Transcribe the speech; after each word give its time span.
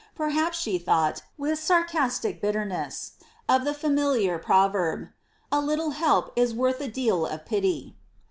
Perhaps 0.15 0.57
she 0.57 0.79
thought, 0.79 1.21
with 1.37 1.59
sarcastic 1.59 2.41
bitterness, 2.41 3.11
of 3.47 3.65
the 3.65 3.73
familiar 3.75 4.39
proverb—^ 4.39 5.11
A 5.51 5.61
little 5.61 5.91
help 5.91 6.33
is 6.35 6.55
worth 6.55 6.81
a 6.81 6.87
deal 6.87 7.27
of 7.27 7.45
pity." 7.45 7.95